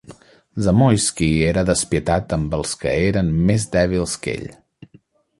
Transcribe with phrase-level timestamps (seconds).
[0.67, 4.49] Zamoyski era despietat amb els que eren més dèbils que ell.